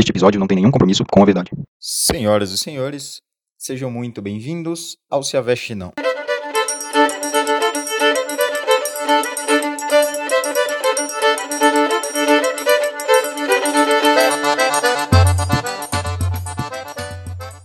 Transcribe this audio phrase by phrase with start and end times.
[0.00, 1.50] Este episódio não tem nenhum compromisso com a verdade.
[1.78, 3.20] Senhoras e senhores,
[3.58, 5.92] sejam muito bem-vindos ao Se Aveste Não.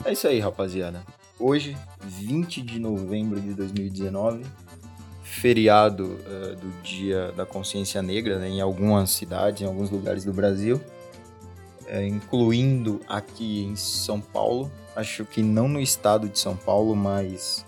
[0.03, 1.05] É isso aí, rapaziada.
[1.39, 4.43] Hoje, 20 de novembro de 2019,
[5.23, 10.33] feriado uh, do Dia da Consciência Negra né, em algumas cidades, em alguns lugares do
[10.33, 10.81] Brasil,
[11.87, 14.71] uh, incluindo aqui em São Paulo.
[14.95, 17.65] Acho que não no estado de São Paulo, mas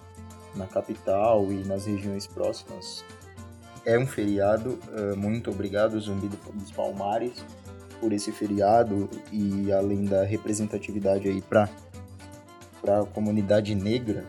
[0.56, 3.04] na capital e nas regiões próximas.
[3.86, 4.80] É um feriado.
[4.90, 7.44] Uh, muito obrigado, Zumbi dos Palmares,
[8.00, 11.70] por esse feriado e além da representatividade aí para
[12.80, 14.24] para a comunidade negra,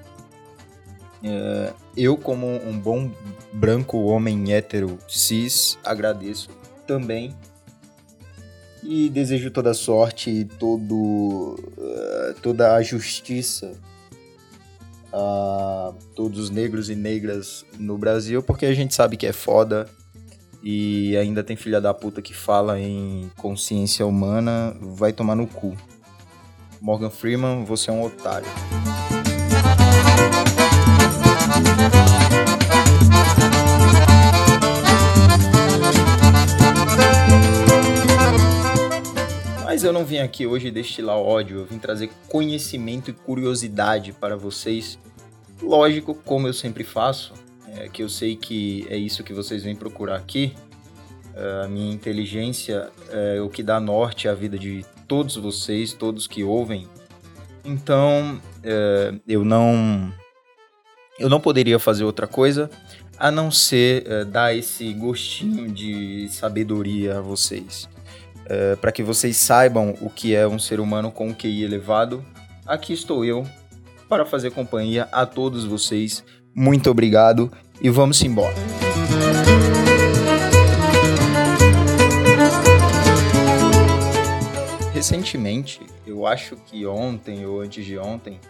[1.23, 3.11] é, eu, como um bom
[3.53, 6.49] branco homem hétero cis, agradeço
[6.87, 7.35] também
[8.83, 10.95] e desejo toda sorte e todo,
[11.77, 13.73] uh, toda a justiça
[15.13, 19.89] a todos os negros e negras no Brasil, porque a gente sabe que é foda
[20.63, 25.77] e ainda tem filha da puta que fala em consciência humana, vai tomar no cu.
[26.81, 28.49] Morgan Freeman, você é um otário.
[39.79, 44.37] Mas eu não vim aqui hoje destilar ódio, eu vim trazer conhecimento e curiosidade para
[44.37, 44.99] vocês.
[45.63, 47.33] Lógico, como eu sempre faço,
[47.77, 50.53] é, que eu sei que é isso que vocês vêm procurar aqui.
[51.33, 56.27] É, a minha inteligência é o que dá norte à vida de todos vocês, todos
[56.27, 56.89] que ouvem.
[57.65, 60.13] Então, é, eu não
[61.21, 62.69] eu não poderia fazer outra coisa
[63.17, 67.89] a não ser é, dar esse gostinho de sabedoria a vocês.
[68.49, 72.25] É, para que vocês saibam o que é um ser humano com um QI elevado,
[72.67, 73.47] aqui estou eu
[74.09, 76.25] para fazer companhia a todos vocês.
[76.55, 78.57] Muito obrigado e vamos embora.
[84.99, 88.41] recentemente, eu acho que ontem ou antes de ontem,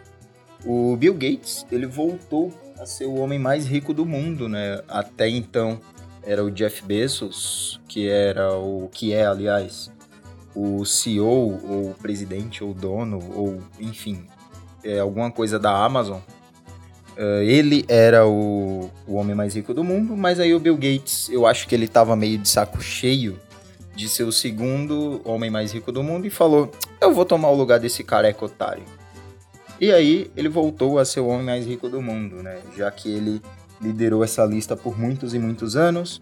[0.65, 4.81] o Bill Gates ele voltou a ser o homem mais rico do mundo, né?
[4.89, 5.79] Até então
[6.23, 9.93] era o Jeff Bezos, que era o que é, aliás,
[10.55, 14.27] o CEO ou presidente ou dono ou enfim,
[14.83, 16.19] é alguma coisa da Amazon.
[17.17, 21.29] Uh, ele era o, o homem mais rico do mundo, mas aí o Bill Gates,
[21.29, 23.39] eu acho que ele tava meio de saco cheio
[23.99, 26.71] de ser o segundo homem mais rico do mundo e falou:
[27.01, 28.85] Eu vou tomar o lugar desse careca otário.
[29.81, 32.61] E aí ele voltou a ser o homem mais rico do mundo, né?
[32.77, 33.43] Já que ele
[33.81, 36.21] liderou essa lista por muitos e muitos anos.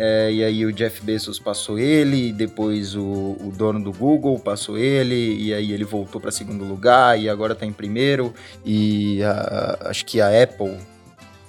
[0.00, 4.78] É, e aí o Jeff Bezos passou ele, depois o, o dono do Google passou
[4.78, 8.32] ele, e aí ele voltou para segundo lugar e agora está em primeiro.
[8.64, 10.78] E a, acho que a Apple,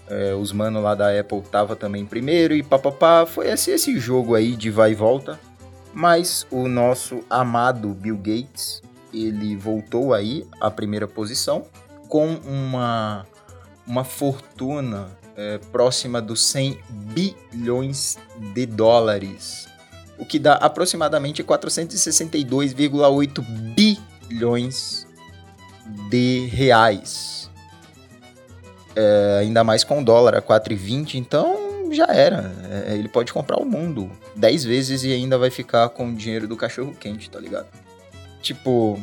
[0.09, 3.23] é, os manos lá da Apple tava também em primeiro e papapá.
[3.27, 5.39] Foi esse, esse jogo aí de vai e volta.
[5.93, 8.81] Mas o nosso amado Bill Gates,
[9.13, 11.65] ele voltou aí à primeira posição
[12.07, 13.27] com uma,
[13.85, 15.07] uma fortuna
[15.39, 18.17] é, próxima dos 100 bilhões
[18.53, 19.69] de dólares,
[20.17, 23.41] o que dá aproximadamente 462,8
[23.73, 25.07] bilhões
[26.09, 27.49] de reais.
[28.93, 32.53] É, ainda mais com o dólar a 4,20, então já era.
[32.69, 36.49] É, ele pode comprar o mundo 10 vezes e ainda vai ficar com o dinheiro
[36.49, 37.67] do cachorro quente, tá ligado?
[38.41, 38.99] Tipo,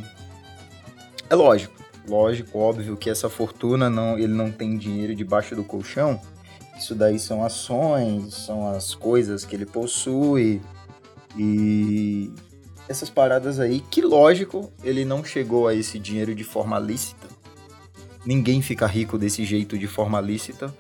[1.31, 6.21] é lógico, lógico, óbvio que essa fortuna não, ele não tem dinheiro debaixo do colchão.
[6.78, 10.61] Isso daí são ações, são as coisas que ele possui
[11.37, 12.31] e
[12.89, 17.27] essas paradas aí que lógico, ele não chegou a esse dinheiro de forma lícita.
[18.25, 20.73] Ninguém fica rico desse jeito de forma lícita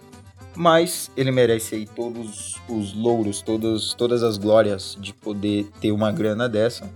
[0.56, 6.10] mas ele merece aí todos os louros, todas, todas as glórias de poder ter uma
[6.10, 6.90] grana dessa.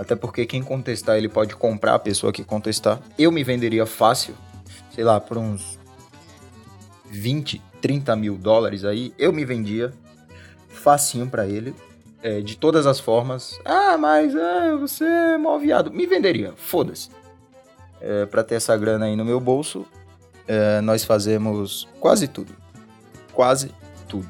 [0.00, 3.00] Até porque quem contestar, ele pode comprar a pessoa que contestar.
[3.18, 4.34] Eu me venderia fácil,
[4.94, 5.78] sei lá, por uns
[7.10, 9.12] 20, 30 mil dólares aí.
[9.18, 9.92] Eu me vendia
[10.68, 11.74] facinho para ele,
[12.22, 13.60] é, de todas as formas.
[13.64, 15.92] Ah, mas é, você é mal viado.
[15.92, 17.10] Me venderia, foda-se.
[18.00, 19.84] É, para ter essa grana aí no meu bolso,
[20.48, 22.60] é, nós fazemos quase tudo
[23.40, 23.72] quase
[24.08, 24.28] tudo.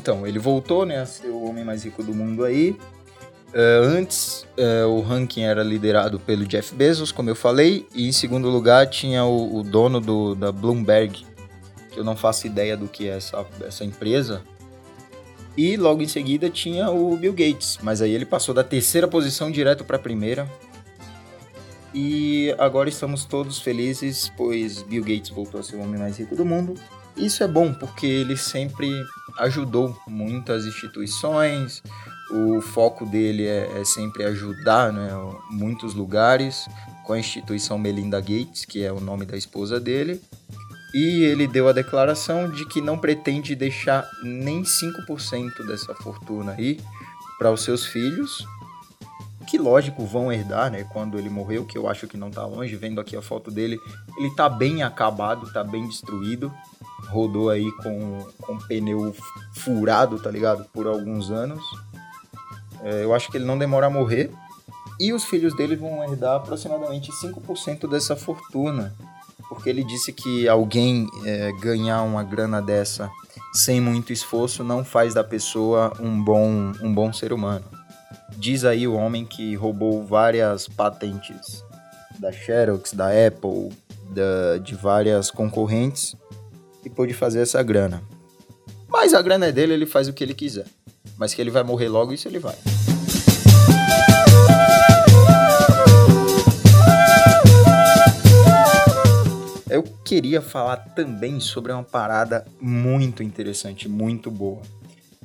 [0.00, 2.70] Então, ele voltou né, a ser o homem mais rico do mundo aí.
[3.50, 8.12] Uh, antes, uh, o ranking era liderado pelo Jeff Bezos, como eu falei, e em
[8.12, 11.26] segundo lugar tinha o, o dono do, da Bloomberg,
[11.90, 14.42] que eu não faço ideia do que é essa, essa empresa.
[15.54, 19.50] E logo em seguida tinha o Bill Gates, mas aí ele passou da terceira posição
[19.50, 20.48] direto para a primeira.
[21.92, 26.34] E agora estamos todos felizes, pois Bill Gates voltou a ser o homem mais rico
[26.34, 26.74] do mundo.
[27.20, 28.90] Isso é bom, porque ele sempre
[29.38, 31.82] ajudou muitas instituições,
[32.30, 35.10] o foco dele é, é sempre ajudar né,
[35.50, 36.66] muitos lugares,
[37.04, 40.20] com a instituição Melinda Gates, que é o nome da esposa dele.
[40.94, 46.80] E ele deu a declaração de que não pretende deixar nem 5% dessa fortuna aí
[47.38, 48.46] para os seus filhos,
[49.46, 52.76] que lógico vão herdar, né, quando ele morreu, que eu acho que não tá longe,
[52.76, 53.78] vendo aqui a foto dele,
[54.16, 56.52] ele tá bem acabado, tá bem destruído,
[57.10, 59.14] rodou aí com, com pneu
[59.52, 61.62] furado, tá ligado, por alguns anos.
[62.82, 64.30] É, eu acho que ele não demora a morrer,
[64.98, 68.94] e os filhos dele vão herdar aproximadamente 5% dessa fortuna,
[69.48, 73.10] porque ele disse que alguém é, ganhar uma grana dessa
[73.52, 77.64] sem muito esforço não faz da pessoa um bom, um bom ser humano.
[78.36, 81.64] Diz aí o homem que roubou várias patentes
[82.18, 83.70] da Xerox, da Apple,
[84.10, 86.14] da, de várias concorrentes
[86.84, 88.02] e pôde fazer essa grana.
[88.88, 90.66] Mas a grana é dele, ele faz o que ele quiser.
[91.16, 92.56] Mas que ele vai morrer logo, isso ele vai.
[99.68, 104.60] Eu queria falar também sobre uma parada muito interessante, muito boa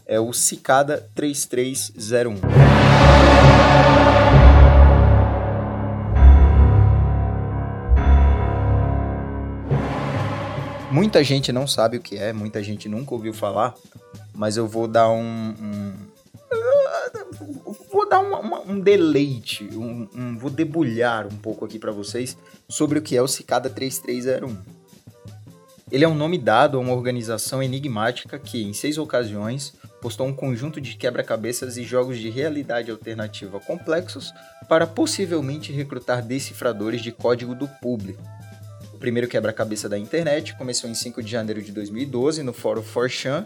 [0.05, 2.35] é o Cicada 3301.
[10.95, 13.75] Muita gente não sabe o que é, muita gente nunca ouviu falar,
[14.33, 15.53] mas eu vou dar um.
[15.59, 15.93] um
[17.91, 22.37] vou dar um, deleite, um, um, vou debulhar um pouco aqui para vocês
[22.69, 24.55] sobre o que é o Cicada 3301.
[25.91, 30.33] Ele é um nome dado a uma organização enigmática que, em seis ocasiões, postou um
[30.33, 34.33] conjunto de quebra-cabeças e jogos de realidade alternativa complexos
[34.69, 38.23] para possivelmente recrutar decifradores de código do público.
[38.95, 43.45] O primeiro quebra-cabeça da internet começou em 5 de janeiro de 2012 no fórum 4chan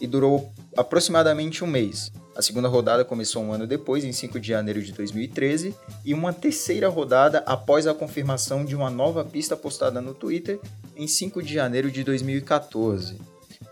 [0.00, 2.10] e durou aproximadamente um mês.
[2.34, 5.72] A segunda rodada começou um ano depois, em 5 de janeiro de 2013,
[6.04, 10.58] e uma terceira rodada após a confirmação de uma nova pista postada no Twitter
[10.96, 13.20] em 5 de janeiro de 2014.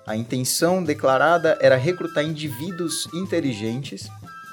[0.06, 4.08] A intenção declarada era recrutar indivíduos inteligentes,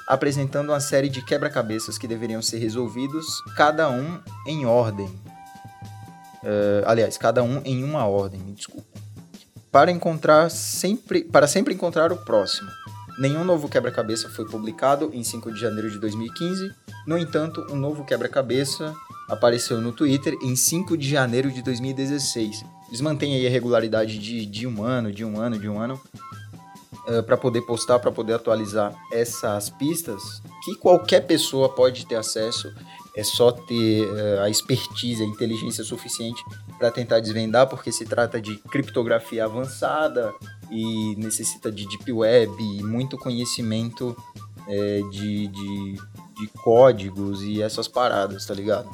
[0.08, 3.26] apresentando uma série de quebra-cabeças que deveriam ser resolvidos,
[3.56, 5.08] cada um em ordem.
[6.44, 8.86] Uh, aliás, cada um em uma ordem, me desculpa.
[9.72, 12.70] Para encontrar sempre, para sempre encontrar o próximo.
[13.18, 16.72] Nenhum novo quebra-cabeça foi publicado em 5 de janeiro de 2015.
[17.06, 18.94] No entanto, um novo quebra-cabeça
[19.28, 24.46] apareceu no Twitter em 5 de janeiro de 2016, eles mantêm aí a regularidade de,
[24.46, 26.00] de um ano, de um ano, de um ano,
[27.08, 32.16] uh, eh, para poder postar, para poder atualizar essas pistas que qualquer pessoa pode ter
[32.16, 32.72] acesso.
[33.16, 36.42] É só ter uh, a expertise, a inteligência suficiente
[36.78, 40.32] para tentar desvendar, porque se trata de criptografia avançada
[40.70, 44.16] e necessita de deep web e muito conhecimento
[44.66, 45.94] é, de, de,
[46.38, 48.90] de códigos e essas paradas, tá ligado?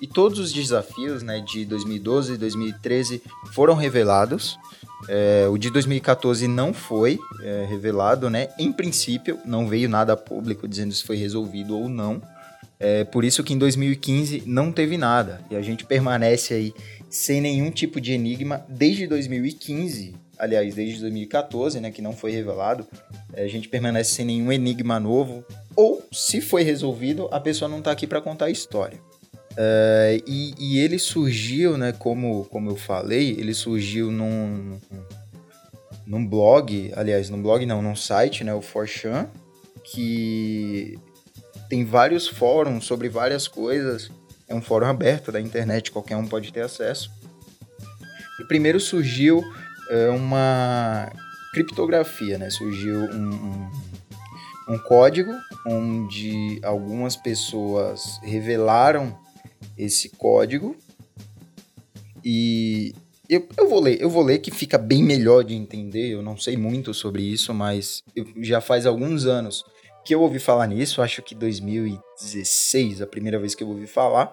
[0.00, 3.22] E todos os desafios né, de 2012 e 2013
[3.52, 4.58] foram revelados.
[5.08, 8.48] É, o de 2014 não foi é, revelado, né?
[8.58, 12.20] Em princípio, não veio nada público dizendo se foi resolvido ou não.
[12.78, 15.40] É, por isso que em 2015 não teve nada.
[15.50, 16.74] E a gente permanece aí
[17.08, 20.14] sem nenhum tipo de enigma desde 2015.
[20.36, 21.90] Aliás, desde 2014, né?
[21.90, 22.86] Que não foi revelado.
[23.32, 25.44] É, a gente permanece sem nenhum enigma novo.
[25.76, 28.98] Ou, se foi resolvido, a pessoa não está aqui para contar a história.
[29.52, 34.80] Uh, e, e, ele surgiu, né, como, como eu falei, ele surgiu num,
[36.04, 39.28] num blog, aliás, num blog não, num site, né, o Forchan,
[39.84, 40.98] que
[41.68, 44.10] tem vários fóruns sobre várias coisas.
[44.48, 47.10] É um fórum aberto da internet, qualquer um pode ter acesso.
[48.40, 51.10] E primeiro surgiu uh, uma
[51.52, 52.50] criptografia, né?
[52.50, 53.70] Surgiu um, um,
[54.74, 55.32] um código
[55.66, 59.16] onde algumas pessoas revelaram
[59.78, 60.76] esse código
[62.24, 62.94] e
[63.28, 66.08] eu, eu vou ler, eu vou ler que fica bem melhor de entender.
[66.08, 69.64] Eu não sei muito sobre isso, mas eu, já faz alguns anos
[70.04, 71.02] que eu ouvi falar nisso.
[71.02, 74.32] Acho que 2016, a primeira vez que eu ouvi falar.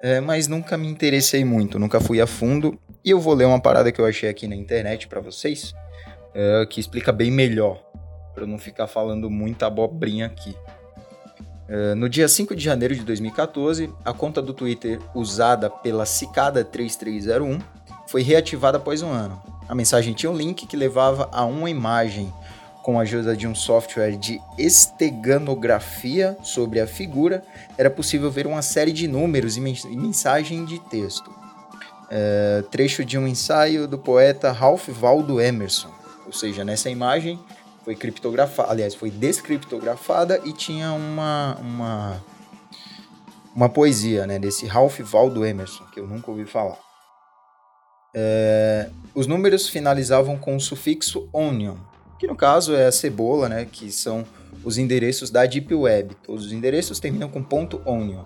[0.00, 2.78] É, mas nunca me interessei muito, nunca fui a fundo.
[3.04, 5.74] E eu vou ler uma parada que eu achei aqui na internet para vocês,
[6.34, 7.82] é, que explica bem melhor,
[8.34, 10.54] para não ficar falando muita abobrinha aqui.
[11.68, 17.60] Uh, no dia 5 de janeiro de 2014, a conta do Twitter usada pela Cicada3301
[18.06, 19.38] foi reativada após um ano.
[19.68, 22.32] A mensagem tinha um link que levava a uma imagem
[22.88, 27.44] com a ajuda de um software de esteganografia sobre a figura,
[27.76, 31.30] era possível ver uma série de números e mensagem de texto.
[32.10, 35.90] É, trecho de um ensaio do poeta Ralph Waldo Emerson.
[36.24, 37.38] Ou seja, nessa imagem
[37.84, 42.24] foi criptografada, aliás, foi descriptografada e tinha uma, uma,
[43.54, 46.78] uma poesia né, desse Ralph Waldo Emerson, que eu nunca ouvi falar.
[48.14, 51.76] É, os números finalizavam com o sufixo onion,
[52.18, 54.24] que no caso é a cebola, né, que são
[54.64, 56.16] os endereços da Deep Web.
[56.22, 57.44] Todos os endereços terminam com
[57.86, 58.24] .onion,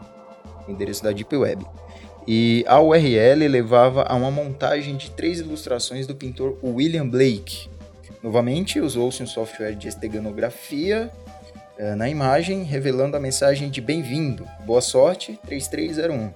[0.67, 1.65] o endereço da Deep Web.
[2.27, 7.69] E a URL levava a uma montagem de três ilustrações do pintor William Blake,
[8.23, 11.11] Novamente, usou-se um software de esteganografia
[11.77, 16.33] uh, na imagem, revelando a mensagem de bem-vindo, boa sorte, 3301,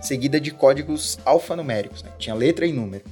[0.00, 2.10] seguida de códigos alfanuméricos, né?
[2.18, 3.04] tinha letra e número.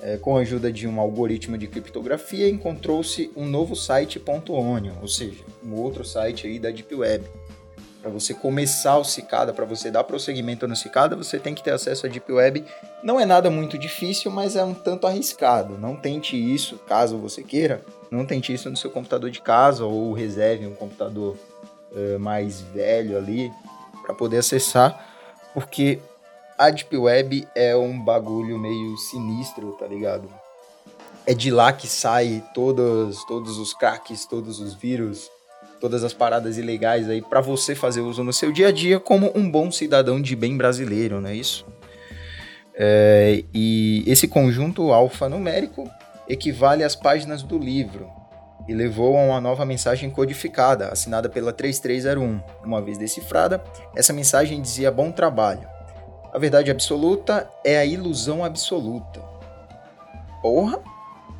[0.00, 5.08] Uh, com a ajuda de um algoritmo de criptografia, encontrou-se um novo site .onion, ou
[5.08, 7.24] seja, um outro site aí da Deep Web
[8.04, 11.70] para você começar o Cicada, para você dar prosseguimento no Cicada, você tem que ter
[11.70, 12.62] acesso à Deep Web.
[13.02, 15.78] Não é nada muito difícil, mas é um tanto arriscado.
[15.78, 20.12] Não tente isso, caso você queira, não tente isso no seu computador de casa ou
[20.12, 21.34] reserve um computador
[21.92, 23.50] uh, mais velho ali
[24.02, 25.02] para poder acessar,
[25.54, 25.98] porque
[26.58, 30.28] a Deep Web é um bagulho meio sinistro, tá ligado?
[31.26, 35.30] É de lá que sai todos, todos os craques, todos os vírus,
[35.80, 39.32] todas as paradas ilegais aí para você fazer uso no seu dia a dia como
[39.34, 41.66] um bom cidadão de bem brasileiro, não é isso?
[42.74, 45.88] É, e esse conjunto alfanumérico
[46.28, 48.08] equivale às páginas do livro
[48.66, 52.40] e levou a uma nova mensagem codificada, assinada pela 3301.
[52.64, 53.62] Uma vez decifrada,
[53.94, 55.73] essa mensagem dizia bom trabalho.
[56.34, 59.22] A verdade absoluta é a ilusão absoluta.
[60.42, 60.82] Porra,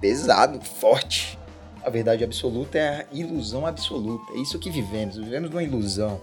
[0.00, 1.36] pesado, forte.
[1.82, 4.32] A verdade absoluta é a ilusão absoluta.
[4.34, 5.16] É isso que vivemos.
[5.16, 6.20] Vivemos numa ilusão.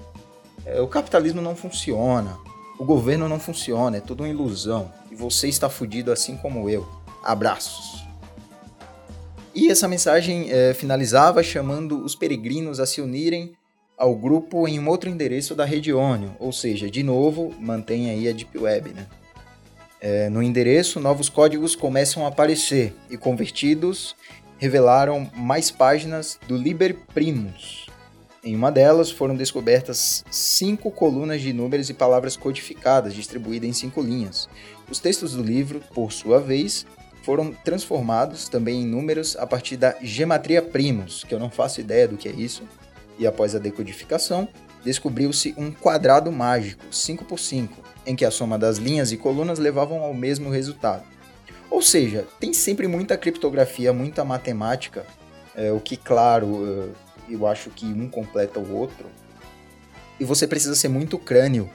[0.65, 2.37] É, o capitalismo não funciona.
[2.79, 3.97] O governo não funciona.
[3.97, 4.89] É tudo uma ilusão.
[5.11, 6.87] E você está fudido assim como eu.
[7.25, 8.05] Abraços.
[9.53, 13.53] E essa mensagem é, finalizava chamando os peregrinos a se unirem
[14.01, 18.27] ao grupo em um outro endereço da rede Onion, ou seja, de novo, mantém aí
[18.27, 19.05] a Deep Web, né?
[20.01, 24.15] É, no endereço, novos códigos começam a aparecer e convertidos
[24.57, 27.85] revelaram mais páginas do Liber Primus.
[28.43, 34.01] Em uma delas foram descobertas cinco colunas de números e palavras codificadas, distribuídas em cinco
[34.01, 34.49] linhas.
[34.89, 36.87] Os textos do livro, por sua vez,
[37.21, 42.07] foram transformados também em números a partir da gematria primus, que eu não faço ideia
[42.07, 42.63] do que é isso,
[43.21, 44.47] e após a decodificação,
[44.83, 49.59] descobriu-se um quadrado mágico, 5 por 5, em que a soma das linhas e colunas
[49.59, 51.03] levavam ao mesmo resultado.
[51.69, 55.05] Ou seja, tem sempre muita criptografia, muita matemática,
[55.55, 56.91] é, o que, claro,
[57.29, 59.05] eu acho que um completa o outro.
[60.19, 61.69] E você precisa ser muito crânio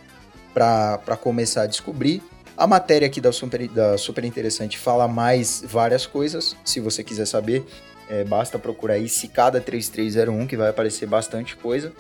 [0.52, 2.24] para começar a descobrir.
[2.56, 6.56] A matéria aqui da Super, da Super Interessante fala mais várias coisas.
[6.64, 7.64] Se você quiser saber,
[8.08, 11.92] é, basta procurar aí Cicada 3301, que vai aparecer bastante coisa.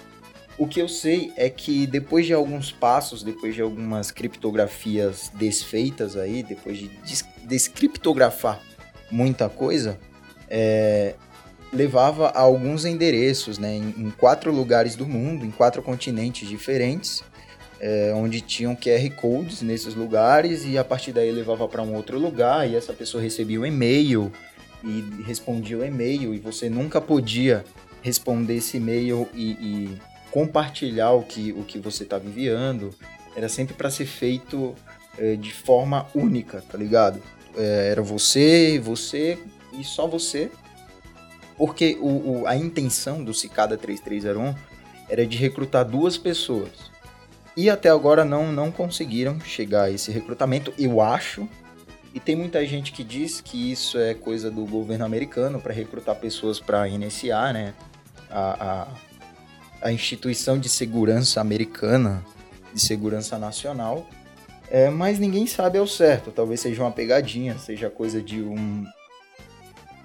[0.58, 6.16] O que eu sei é que depois de alguns passos, depois de algumas criptografias desfeitas
[6.16, 6.90] aí, depois de
[7.44, 8.60] descriptografar
[9.10, 9.98] muita coisa,
[10.48, 11.14] é,
[11.72, 17.22] levava a alguns endereços, né, em, em, quatro lugares do mundo, em quatro continentes diferentes,
[17.78, 22.18] é, onde tinham QR codes nesses lugares e a partir daí levava para um outro
[22.18, 24.32] lugar e essa pessoa recebia um e-mail
[24.86, 27.64] e respondia o e-mail e você nunca podia
[28.02, 29.98] responder esse e-mail e, e
[30.30, 32.94] compartilhar o que, o que você estava enviando.
[33.34, 34.74] Era sempre para ser feito
[35.18, 37.20] é, de forma única, tá ligado?
[37.56, 39.38] É, era você, você
[39.72, 40.50] e só você.
[41.56, 44.54] Porque o, o, a intenção do Cicada 3301
[45.08, 46.70] era de recrutar duas pessoas.
[47.56, 51.48] E até agora não, não conseguiram chegar a esse recrutamento, eu acho.
[52.16, 56.16] E tem muita gente que diz que isso é coisa do governo americano para recrutar
[56.16, 57.74] pessoas para NSA, né?
[58.30, 58.86] A,
[59.82, 62.24] a, a instituição de segurança americana,
[62.72, 64.08] de segurança nacional,
[64.70, 66.30] é, mas ninguém sabe ao certo.
[66.30, 68.86] Talvez seja uma pegadinha, seja coisa de um,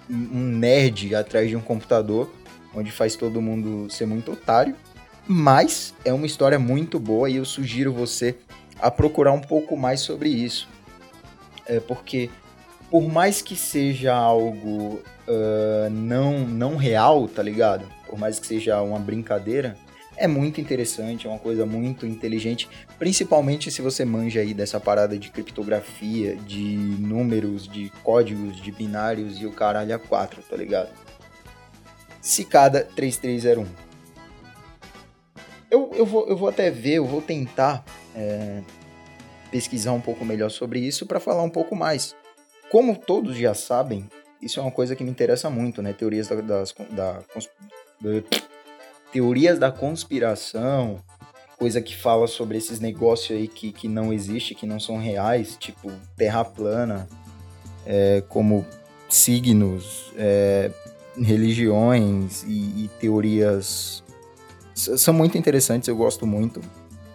[0.10, 2.30] um nerd atrás de um computador,
[2.76, 4.76] onde faz todo mundo ser muito otário.
[5.26, 8.36] Mas é uma história muito boa e eu sugiro você
[8.82, 10.68] a procurar um pouco mais sobre isso.
[11.66, 12.30] É porque,
[12.90, 17.86] por mais que seja algo uh, não, não real, tá ligado?
[18.12, 19.78] por mais que seja uma brincadeira,
[20.18, 25.18] é muito interessante, é uma coisa muito inteligente, principalmente se você manja aí dessa parada
[25.18, 30.90] de criptografia, de números, de códigos, de binários e o caralho a 4, tá ligado?
[32.22, 33.66] Cicada 3301.
[35.72, 38.62] Eu, eu, vou, eu vou até ver, eu vou tentar é,
[39.52, 42.16] pesquisar um pouco melhor sobre isso para falar um pouco mais.
[42.72, 44.10] Como todos já sabem,
[44.42, 45.94] isso é uma coisa que me interessa muito, né?
[45.94, 47.20] Teorias da, das, da,
[49.12, 51.00] teorias da conspiração,
[51.58, 55.56] coisa que fala sobre esses negócios aí que, que não existe, que não são reais,
[55.60, 57.08] tipo terra plana,
[57.86, 58.66] é, como
[59.10, 60.72] signos, é,
[61.16, 64.04] religiões e, e, teorias
[64.74, 66.62] são muito interessantes, eu gosto muito.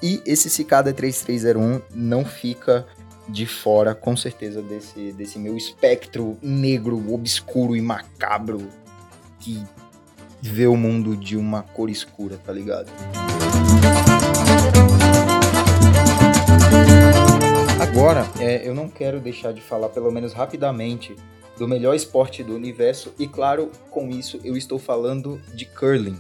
[0.03, 2.87] E esse Cicada 3301 não fica
[3.29, 8.69] de fora, com certeza, desse, desse meu espectro negro, obscuro e macabro
[9.41, 9.63] que
[10.41, 12.91] ver o mundo de uma cor escura, tá ligado?
[17.81, 21.17] Agora, é, eu não quero deixar de falar, pelo menos rapidamente,
[21.59, 26.19] do melhor esporte do universo, e claro, com isso eu estou falando de curling.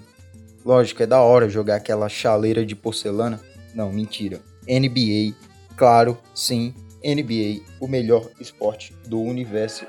[0.64, 3.40] Lógico, é da hora jogar aquela chaleira de porcelana.
[3.76, 4.40] Não, mentira.
[4.66, 5.36] NBA,
[5.76, 9.86] claro, sim, NBA, o melhor esporte do universo.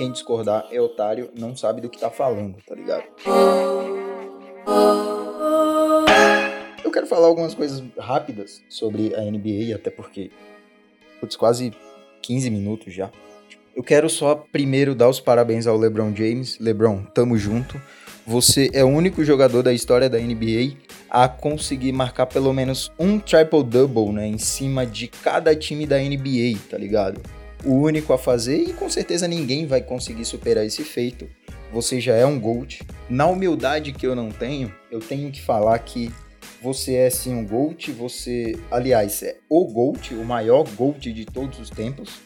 [0.00, 3.04] quem discordar é otário, não sabe do que tá falando, tá ligado?
[6.82, 10.30] Eu quero falar algumas coisas rápidas sobre a NBA, até porque,
[11.20, 11.74] putz, quase
[12.22, 13.10] 15 minutos já.
[13.76, 16.58] Eu quero só primeiro dar os parabéns ao LeBron James.
[16.58, 17.78] LeBron, tamo junto.
[18.26, 20.76] Você é o único jogador da história da NBA
[21.08, 26.58] a conseguir marcar pelo menos um triple-double, né, em cima de cada time da NBA,
[26.70, 27.20] tá ligado?
[27.64, 31.28] o único a fazer e com certeza ninguém vai conseguir superar esse feito.
[31.72, 32.82] Você já é um GOAT.
[33.08, 36.12] Na humildade que eu não tenho, eu tenho que falar que
[36.62, 41.58] você é sim um GOAT, você, aliás, é o GOAT, o maior GOAT de todos
[41.58, 42.18] os tempos.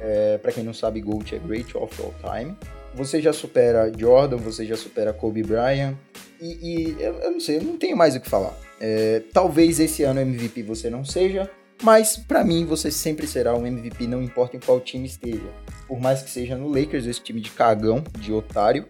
[0.00, 2.56] É, para quem não sabe, GOAT é Great of All Time.
[2.94, 5.94] Você já supera Jordan, você já supera Kobe Bryant.
[6.40, 8.54] E, e eu, eu, não sei, eu não tenho mais o que falar.
[8.80, 11.50] É, talvez esse ano MVP você não seja,
[11.82, 15.48] mas para mim você sempre será um MVP, não importa em qual time esteja.
[15.86, 18.86] Por mais que seja no Lakers, esse time de cagão, de otário,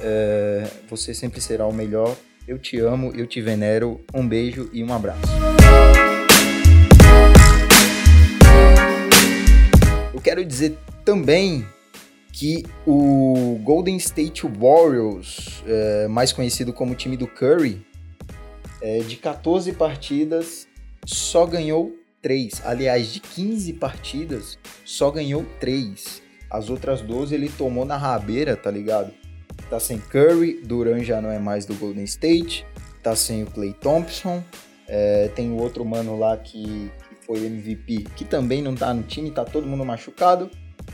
[0.00, 2.16] é, você sempre será o melhor.
[2.48, 4.00] Eu te amo, eu te venero.
[4.12, 5.20] Um beijo e um abraço.
[10.12, 11.64] Eu quero dizer também
[12.32, 17.84] que o Golden State Warriors, é, mais conhecido como time do Curry,
[18.80, 20.66] é, de 14 partidas,
[21.04, 22.62] só ganhou 3.
[22.64, 26.22] Aliás, de 15 partidas, só ganhou 3.
[26.50, 29.12] As outras 12 ele tomou na rabeira, tá ligado?
[29.68, 32.66] Tá sem Curry, Duran já não é mais do Golden State,
[33.02, 34.42] tá sem o Clay Thompson,
[34.88, 39.04] é, tem o outro mano lá que, que foi MVP, que também não tá no
[39.04, 40.50] time, tá todo mundo machucado.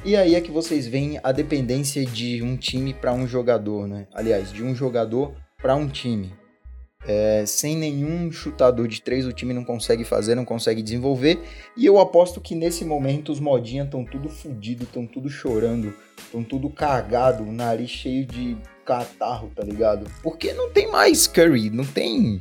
[0.07, 4.07] E aí é que vocês veem a dependência de um time para um jogador, né?
[4.14, 6.33] Aliás, de um jogador para um time.
[7.05, 11.42] É, sem nenhum chutador de três, o time não consegue fazer, não consegue desenvolver.
[11.77, 16.45] E eu aposto que nesse momento os modinhas estão tudo fudido, estão tudo chorando, estão
[16.45, 20.09] tudo cagado, o nariz cheio de catarro, tá ligado?
[20.23, 22.40] Porque não tem mais Curry, não tem.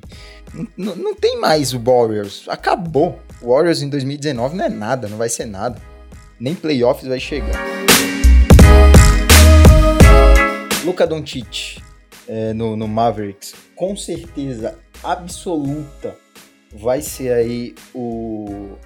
[0.78, 2.46] Não, não tem mais o Warriors.
[2.48, 3.20] Acabou.
[3.42, 5.95] O Warriors em 2019 não é nada, não vai ser nada.
[6.40, 7.56] Nem playoffs vai chegar.
[10.84, 11.82] Luca Doncic
[12.28, 16.16] é, no, no Mavericks, com certeza absoluta
[16.74, 18.78] vai ser aí o,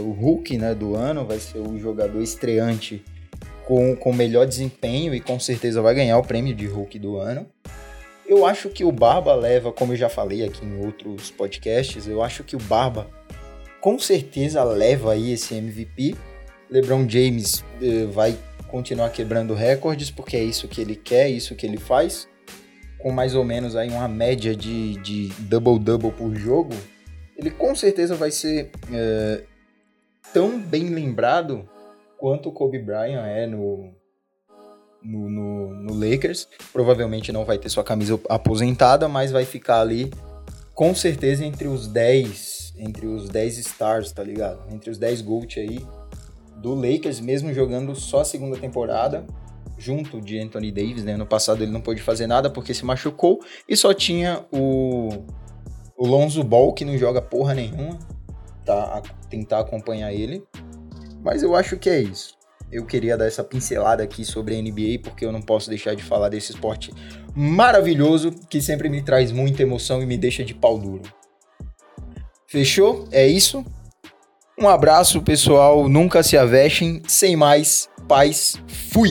[0.00, 3.04] o Hulk né, do ano, vai ser o jogador estreante
[3.64, 7.46] com, com melhor desempenho e com certeza vai ganhar o prêmio de Hulk do ano.
[8.26, 12.22] Eu acho que o Barba leva, como eu já falei aqui em outros podcasts, eu
[12.22, 13.06] acho que o Barba
[13.80, 16.16] com certeza leva aí esse MVP.
[16.70, 18.36] LeBron James eh, vai
[18.68, 22.28] continuar quebrando recordes porque é isso que ele quer, isso que ele faz
[22.98, 26.74] com mais ou menos aí uma média de, de double-double por jogo,
[27.36, 29.44] ele com certeza vai ser é,
[30.32, 31.68] tão bem lembrado
[32.18, 33.92] quanto o Kobe Bryant é no,
[35.00, 36.48] no, no, no, Lakers.
[36.72, 40.10] Provavelmente não vai ter sua camisa aposentada, mas vai ficar ali
[40.74, 44.62] com certeza entre os 10, entre os 10 stars, tá ligado?
[44.74, 45.78] Entre os 10 GOAT aí
[46.56, 49.26] do Lakers, mesmo jogando só a segunda temporada,
[49.78, 51.16] junto de Anthony Davis, né?
[51.16, 55.10] no passado ele não pôde fazer nada porque se machucou e só tinha o,
[55.96, 57.98] o Lonzo Ball, que não joga porra nenhuma,
[58.64, 58.98] tá?
[58.98, 60.42] A tentar acompanhar ele.
[61.22, 62.36] Mas eu acho que é isso.
[62.70, 66.02] Eu queria dar essa pincelada aqui sobre a NBA, porque eu não posso deixar de
[66.02, 66.92] falar desse esporte
[67.34, 71.02] maravilhoso que sempre me traz muita emoção e me deixa de pau duro.
[72.46, 73.06] Fechou?
[73.12, 73.64] É isso?
[74.58, 75.86] Um abraço, pessoal.
[75.86, 77.02] Nunca se avexem.
[77.06, 78.56] Sem mais, paz.
[78.90, 79.10] Fui!